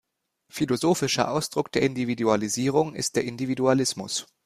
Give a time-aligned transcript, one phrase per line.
[0.49, 4.25] Philosophischer Ausdruck der Individualisierung ist der Individualismus.